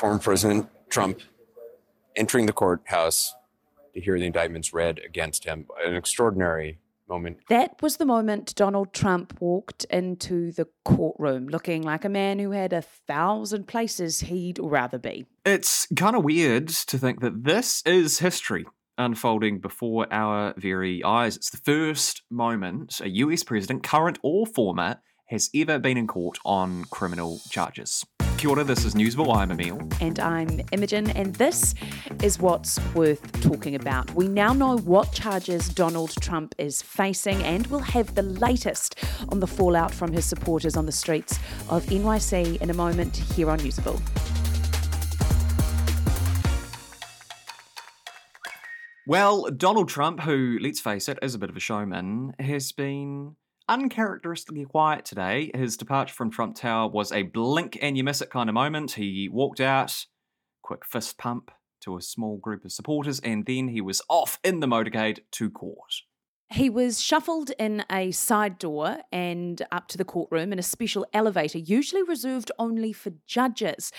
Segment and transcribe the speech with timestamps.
[0.00, 1.20] former President Trump
[2.16, 3.34] entering the courthouse
[3.92, 5.66] to hear the indictments read against him.
[5.84, 7.36] An extraordinary moment.
[7.50, 12.52] That was the moment Donald Trump walked into the courtroom looking like a man who
[12.52, 15.26] had a thousand places he'd rather be.
[15.44, 18.64] It's kind of weird to think that this is history
[18.96, 21.36] unfolding before our very eyes.
[21.36, 26.38] It's the first moment a US president, current or former, has ever been in court
[26.44, 28.06] on criminal charges.
[28.40, 29.36] Kia ora, this is Newsable.
[29.36, 29.86] I'm Emile.
[30.00, 31.74] And I'm Imogen, and this
[32.22, 34.10] is what's worth talking about.
[34.14, 38.94] We now know what charges Donald Trump is facing, and we'll have the latest
[39.28, 43.50] on the fallout from his supporters on the streets of NYC in a moment here
[43.50, 44.00] on Newsable.
[49.06, 53.36] Well, Donald Trump, who, let's face it, is a bit of a showman, has been
[53.70, 55.50] uncharacteristically quiet today.
[55.54, 58.92] His departure from Trump Tower was a blink and you miss it kind of moment.
[58.92, 60.04] He walked out,
[60.60, 64.60] quick fist pump to a small group of supporters, and then he was off in
[64.60, 66.02] the motorcade to court.
[66.52, 71.06] He was shuffled in a side door and up to the courtroom in a special
[71.14, 73.92] elevator, usually reserved only for judges.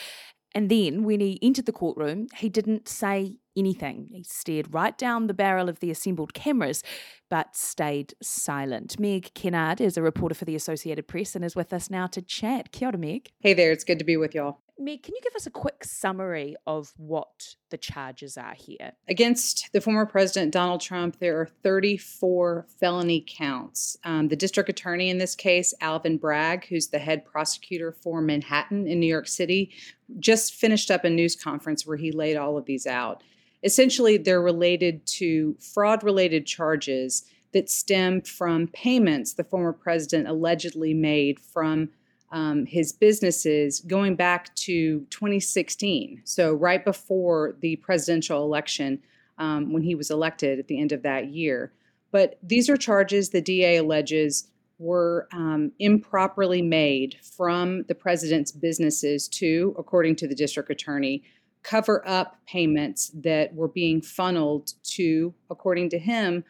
[0.53, 4.07] And then, when he entered the courtroom, he didn't say anything.
[4.11, 6.83] He stared right down the barrel of the assembled cameras,
[7.29, 8.99] but stayed silent.
[8.99, 12.21] Meg Kinnard is a reporter for the Associated Press and is with us now to
[12.21, 12.71] chat.
[12.71, 13.31] Kia ora, Meg.
[13.39, 14.59] Hey there, it's good to be with y'all.
[14.81, 18.93] Meg, can you give us a quick summary of what the charges are here?
[19.07, 23.95] Against the former president Donald Trump, there are 34 felony counts.
[24.03, 28.87] Um, the district attorney in this case, Alvin Bragg, who's the head prosecutor for Manhattan
[28.87, 29.71] in New York City,
[30.17, 33.21] just finished up a news conference where he laid all of these out.
[33.63, 40.95] Essentially, they're related to fraud related charges that stem from payments the former president allegedly
[40.95, 41.89] made from
[42.31, 46.21] um, his businesses going back to 2016.
[46.23, 49.01] So, right before the presidential election,
[49.37, 51.73] um, when he was elected at the end of that year.
[52.11, 59.27] But these are charges the DA alleges were um, improperly made from the president's businesses
[59.27, 61.23] to, according to the district attorney,
[61.63, 66.43] cover up payments that were being funneled to, according to him,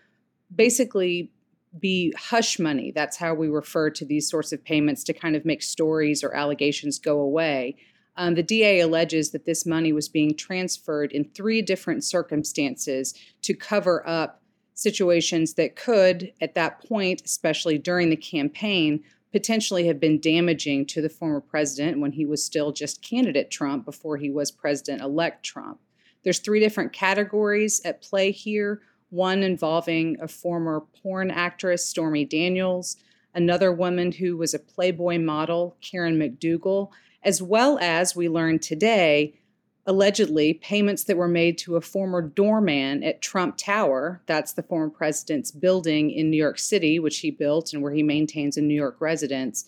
[0.53, 1.31] basically
[1.79, 2.91] be hush money.
[2.93, 6.33] That's how we refer to these sorts of payments to kind of make stories or
[6.35, 7.77] allegations go away.
[8.17, 13.53] Um, the DA alleges that this money was being transferred in three different circumstances to
[13.53, 14.41] cover up
[14.73, 21.01] situations that could, at that point, especially during the campaign, potentially have been damaging to
[21.01, 25.43] the former president when he was still just candidate Trump before he was president elect
[25.45, 25.79] Trump.
[26.23, 32.97] There's three different categories at play here one involving a former porn actress, Stormy Daniels,
[33.35, 36.89] another woman who was a Playboy model, Karen McDougal,
[37.23, 39.37] as well as we learned today,
[39.85, 44.89] allegedly payments that were made to a former doorman at Trump Tower, that's the former
[44.89, 48.75] president's building in New York City, which he built and where he maintains a New
[48.75, 49.65] York residence,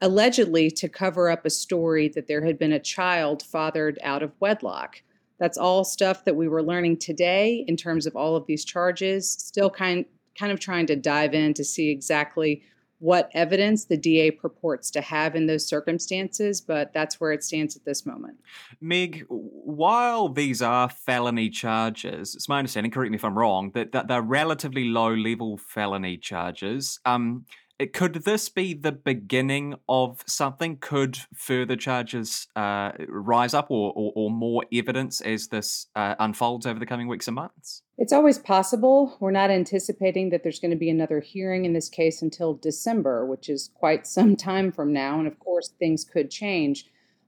[0.00, 4.32] allegedly to cover up a story that there had been a child fathered out of
[4.40, 5.02] wedlock.
[5.40, 9.28] That's all stuff that we were learning today in terms of all of these charges.
[9.28, 10.04] Still kind
[10.38, 12.62] kind of trying to dive in to see exactly
[13.00, 17.74] what evidence the DA purports to have in those circumstances, but that's where it stands
[17.74, 18.36] at this moment.
[18.80, 23.92] Meg, while these are felony charges, it's my understanding, correct me if I'm wrong, that,
[23.92, 27.00] that they're relatively low level felony charges.
[27.06, 27.46] Um,
[27.86, 30.76] could this be the beginning of something?
[30.78, 36.66] Could further charges uh, rise up or, or, or, more evidence as this uh, unfolds
[36.66, 37.82] over the coming weeks and months?
[37.98, 39.16] It's always possible.
[39.20, 43.26] We're not anticipating that there's going to be another hearing in this case until December,
[43.26, 45.18] which is quite some time from now.
[45.18, 46.86] And of course, things could change.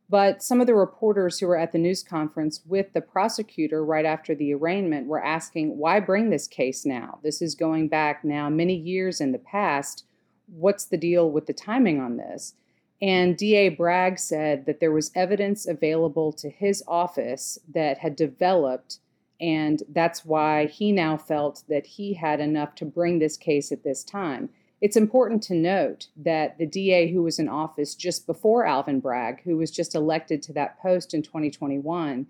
[0.09, 4.05] But some of the reporters who were at the news conference with the prosecutor right
[4.05, 7.19] after the arraignment were asking, why bring this case now?
[7.22, 10.05] This is going back now many years in the past
[10.53, 12.54] what's the deal with the timing on this?
[13.01, 18.99] And DA Bragg said that there was evidence available to his office that had developed,
[19.41, 23.83] and that's why he now felt that he had enough to bring this case at
[23.83, 24.51] this time.
[24.81, 29.43] It's important to note that the DA who was in office just before Alvin Bragg,
[29.43, 32.27] who was just elected to that post in 2021,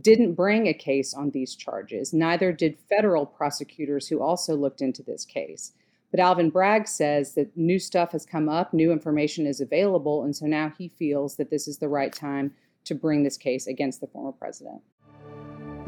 [0.00, 2.12] didn't bring a case on these charges.
[2.12, 5.72] Neither did federal prosecutors who also looked into this case.
[6.14, 10.36] But Alvin Bragg says that new stuff has come up, new information is available, and
[10.36, 14.00] so now he feels that this is the right time to bring this case against
[14.00, 14.80] the former president.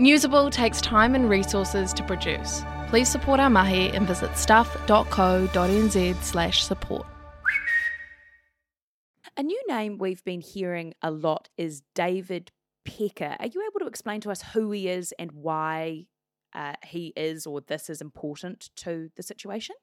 [0.01, 2.65] Newsable takes time and resources to produce.
[2.89, 7.07] Please support our mahi and visit stuff.co.nz slash support.
[9.37, 12.51] A new name we've been hearing a lot is David
[12.85, 13.37] Pecker.
[13.39, 16.09] Are you able to explain to us who he is and why
[16.53, 19.77] uh, he is or this is important to the situation?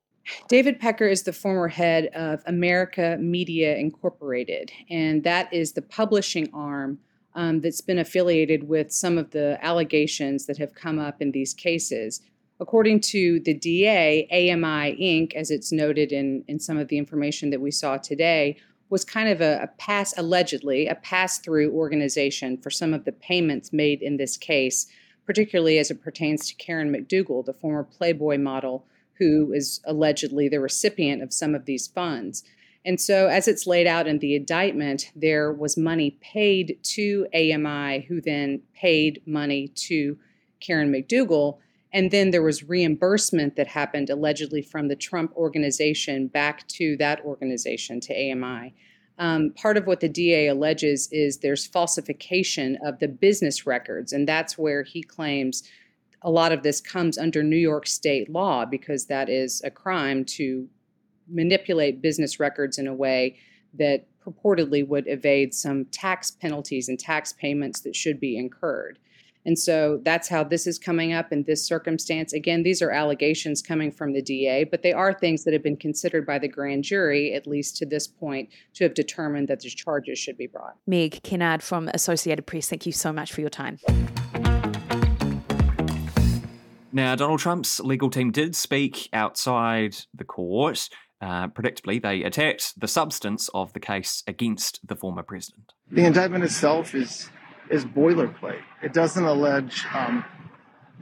[0.48, 6.50] David Pecker is the former head of America Media Incorporated, and that is the publishing
[6.54, 7.00] arm
[7.36, 11.54] um, that's been affiliated with some of the allegations that have come up in these
[11.54, 12.22] cases.
[12.60, 17.50] According to the DA, AMI Inc., as it's noted in, in some of the information
[17.50, 18.58] that we saw today,
[18.90, 23.12] was kind of a, a pass, allegedly, a pass through organization for some of the
[23.12, 24.88] payments made in this case,
[25.26, 28.86] particularly as it pertains to Karen McDougal, the former Playboy model
[29.20, 32.44] who is allegedly the recipient of some of these funds.
[32.86, 38.06] And so, as it's laid out in the indictment, there was money paid to AMI,
[38.08, 40.18] who then paid money to
[40.60, 41.60] Karen McDougal.
[41.94, 47.22] And then there was reimbursement that happened allegedly from the Trump organization back to that
[47.24, 48.74] organization, to AMI.
[49.20, 54.28] Um, part of what the DA alleges is there's falsification of the business records, and
[54.28, 55.64] that's where he claims
[56.24, 60.24] a lot of this comes under New York state law because that is a crime
[60.26, 60.68] to
[61.28, 63.38] manipulate business records in a way
[63.74, 69.00] that purportedly would evade some tax penalties and tax payments that should be incurred.
[69.46, 72.32] And so that's how this is coming up in this circumstance.
[72.32, 75.76] Again, these are allegations coming from the DA, but they are things that have been
[75.76, 79.70] considered by the grand jury, at least to this point, to have determined that the
[79.70, 80.78] charges should be brought.
[80.88, 83.80] Meg Kinnard from Associated Press, thank you so much for your time.
[86.96, 90.90] Now, Donald Trump's legal team did speak outside the court.
[91.20, 95.74] Uh, predictably, they attacked the substance of the case against the former president.
[95.90, 97.30] The indictment itself is
[97.70, 98.62] is boilerplate.
[98.84, 100.24] It doesn't allege um,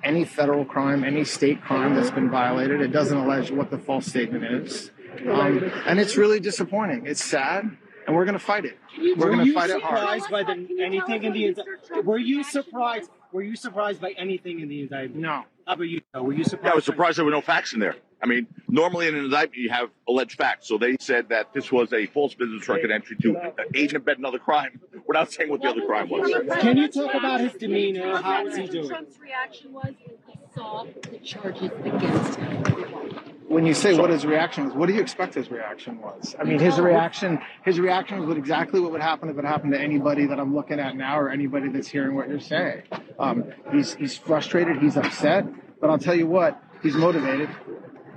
[0.03, 2.79] any federal crime, any state crime that's been violated.
[2.81, 4.91] It doesn't allege what the false statement is,
[5.27, 7.05] um, and it's really disappointing.
[7.05, 7.65] It's sad,
[8.07, 8.77] and we're going to fight it.
[9.17, 10.21] We're going to fight it hard.
[10.31, 13.09] By the, anything in the were you surprised?
[13.33, 15.21] Were you surprised by anything in the indictment?
[15.21, 15.45] No.
[15.71, 16.01] How about you?
[16.13, 16.65] Uh, were you surprised?
[16.65, 17.95] Yeah, I was surprised there were no facts in there.
[18.21, 20.67] I mean, normally in an indictment you have alleged facts.
[20.67, 24.17] So they said that this was a false business record entry to aid and abet
[24.17, 26.29] another crime without saying what the other crime was.
[26.59, 28.21] Can you talk about his demeanor?
[28.21, 28.89] How was he doing?
[28.89, 33.30] Trump's reaction was when he saw the charges against him.
[33.51, 36.35] When you say what his reaction was, what do you expect his reaction was?
[36.39, 39.73] I mean, his reaction, his reaction was what exactly what would happen if it happened
[39.73, 42.83] to anybody that I'm looking at now or anybody that's hearing what you're saying.
[43.19, 43.43] Um,
[43.73, 45.45] he's he's frustrated, he's upset,
[45.81, 47.49] but I'll tell you what, he's motivated,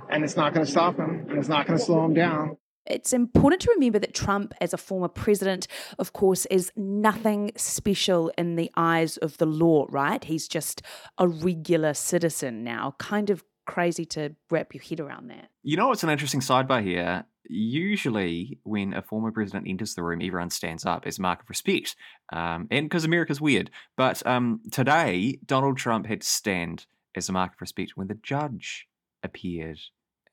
[0.09, 2.55] and it's not going to stop him, and it's not going to slow him down.
[2.85, 5.67] It's important to remember that Trump, as a former president,
[5.99, 10.23] of course, is nothing special in the eyes of the law, right?
[10.23, 10.81] He's just
[11.17, 12.93] a regular citizen now.
[12.99, 15.49] Kind of crazy to wrap your head around that.
[15.63, 17.25] You know what's an interesting sidebar here?
[17.47, 21.49] Usually, when a former president enters the room, everyone stands up as a mark of
[21.49, 21.95] respect.
[22.33, 23.69] Um, and because America's weird.
[23.95, 26.85] But um, today, Donald Trump had to stand
[27.15, 28.87] as a mark of respect when the judge
[29.23, 29.79] appeared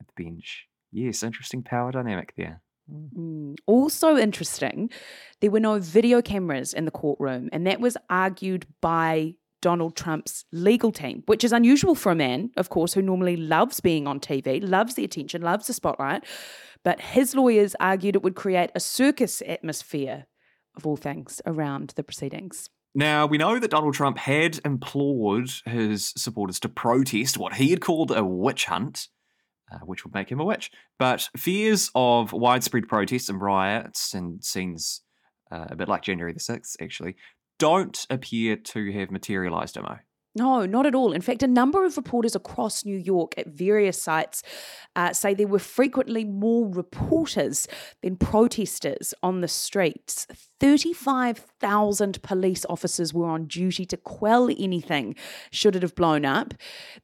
[0.00, 0.66] at the bench.
[0.90, 2.62] Yes, interesting power dynamic there.
[2.90, 3.56] Mm.
[3.66, 4.90] Also interesting,
[5.40, 10.44] there were no video cameras in the courtroom, and that was argued by Donald Trump's
[10.52, 14.20] legal team, which is unusual for a man, of course, who normally loves being on
[14.20, 16.24] TV, loves the attention, loves the spotlight.
[16.84, 20.26] But his lawyers argued it would create a circus atmosphere,
[20.76, 22.68] of all things, around the proceedings.
[22.94, 27.80] Now, we know that Donald Trump had implored his supporters to protest what he had
[27.80, 29.08] called a witch hunt,
[29.72, 30.70] uh, which would make him a witch.
[30.98, 35.00] But fears of widespread protests and riots and scenes,
[35.50, 37.16] uh, a bit like January the 6th, actually,
[37.58, 39.98] don't appear to have materialized, Mo.
[40.34, 41.12] No, not at all.
[41.12, 44.42] In fact, a number of reporters across New York at various sites
[44.96, 47.68] uh, say there were frequently more reporters
[48.02, 50.26] than protesters on the streets.
[51.62, 55.14] 35,000 police officers were on duty to quell anything
[55.50, 56.54] should it have blown up.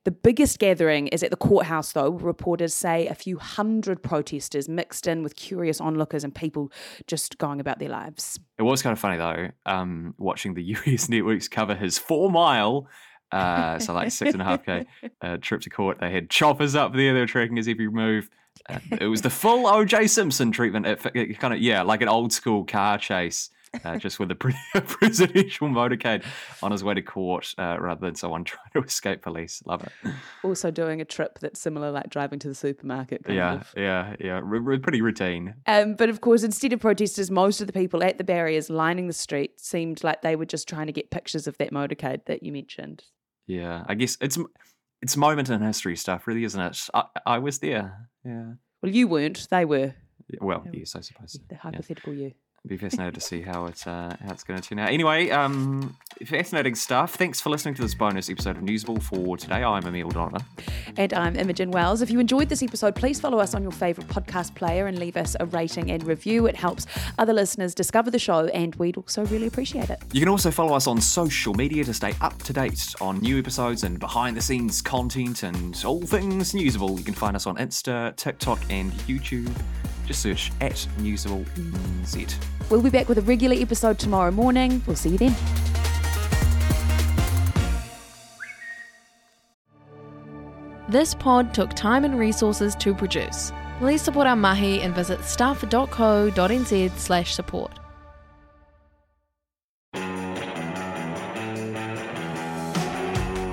[0.05, 2.11] The biggest gathering is at the courthouse, though.
[2.11, 6.73] Reporters say a few hundred protesters mixed in with curious onlookers and people
[7.07, 8.39] just going about their lives.
[8.59, 12.89] It was kind of funny, though, um, watching the US networks cover his four mile
[13.31, 14.87] uh, so like six and a half k
[15.21, 15.99] uh, trip to court.
[16.01, 17.13] They had choppers up there.
[17.13, 18.31] They were tracking his every move.
[18.69, 20.07] Uh, it was the full O.J.
[20.07, 20.87] Simpson treatment.
[20.87, 23.51] It, it kind of yeah, like an old school car chase.
[23.85, 24.35] Uh, just with a
[24.87, 26.25] presidential motorcade
[26.63, 29.63] on his way to court uh, rather than someone trying to escape police.
[29.67, 30.13] Love it.
[30.43, 33.23] Also doing a trip that's similar, like driving to the supermarket.
[33.29, 33.75] yeah, of.
[33.77, 35.55] yeah, yeah, R- r- pretty routine.
[35.67, 39.07] Um, but of course, instead of protesters, most of the people at the barriers lining
[39.07, 42.43] the street seemed like they were just trying to get pictures of that motorcade that
[42.43, 43.05] you mentioned.
[43.47, 44.39] Yeah, I guess it's
[45.03, 46.89] it's moment in history stuff, really, isn't it?
[46.93, 48.09] I, I was there.
[48.25, 48.53] Yeah.
[48.83, 49.49] Well, you weren't.
[49.51, 49.95] They were.
[50.41, 51.39] Well, yes, I suppose.
[51.49, 52.27] The hypothetical yeah.
[52.27, 52.33] you.
[52.67, 54.91] Be fascinated to see how it's uh, how it's going to turn out.
[54.91, 55.97] Anyway, um,
[56.27, 57.15] Fascinating stuff.
[57.15, 59.63] Thanks for listening to this bonus episode of Newsable for today.
[59.63, 60.45] I'm Emile Donovan.
[60.97, 62.03] And I'm Imogen Wells.
[62.03, 65.17] If you enjoyed this episode, please follow us on your favourite podcast player and leave
[65.17, 66.47] us a rating and review.
[66.47, 66.87] It helps
[67.19, 70.03] other listeners discover the show, and we'd also really appreciate it.
[70.13, 73.39] You can also follow us on social media to stay up to date on new
[73.39, 76.99] episodes and behind the scenes content and all things Newsable.
[76.99, 79.55] You can find us on Insta, TikTok, and YouTube.
[80.09, 81.45] Just search at Newsable
[82.03, 82.35] NZ.
[82.71, 84.83] We'll be back with a regular episode tomorrow morning.
[84.87, 85.37] We'll see you then.
[90.89, 93.53] This pod took time and resources to produce.
[93.81, 97.79] Please support our mahi and visit stuff.co.nz slash support.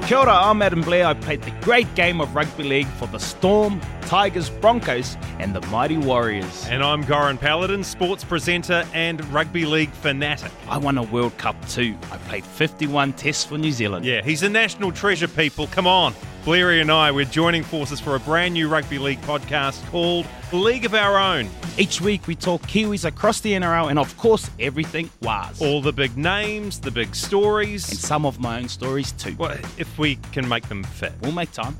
[0.05, 1.07] Kia ora, I'm Adam Blair.
[1.07, 5.61] I played the great game of rugby league for the Storm, Tigers, Broncos, and the
[5.69, 6.67] Mighty Warriors.
[6.67, 10.51] And I'm Goran Paladin, sports presenter and rugby league fanatic.
[10.69, 11.97] I won a World Cup too.
[12.11, 14.05] I played 51 tests for New Zealand.
[14.05, 15.65] Yeah, he's a national treasure, people.
[15.67, 16.13] Come on.
[16.45, 20.85] Blairy and I, we're joining forces for a brand new rugby league podcast called League
[20.85, 21.49] of Our Own.
[21.79, 25.59] Each week we talk Kiwis across the NRL and, of course, everything was.
[25.59, 27.89] All the big names, the big stories.
[27.89, 29.35] And some of my own stories too.
[29.39, 31.13] Well, if we can make them fit.
[31.23, 31.75] We'll make time.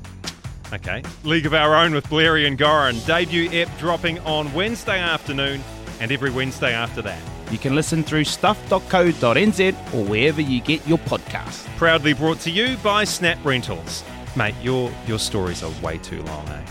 [0.72, 1.04] Okay.
[1.22, 3.06] League of Our Own with Blairy and Goran.
[3.06, 5.62] Debut ep dropping on Wednesday afternoon
[6.00, 7.22] and every Wednesday after that.
[7.52, 11.64] You can listen through stuff.co.nz or wherever you get your podcasts.
[11.76, 14.02] Proudly brought to you by Snap Rentals.
[14.36, 16.62] Mate, your your stories are way too long, eh?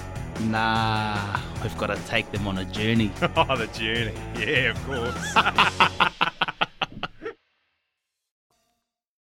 [0.42, 3.12] Nah, we've got to take them on a journey.
[3.36, 4.14] oh, the journey.
[4.38, 6.12] Yeah, of course.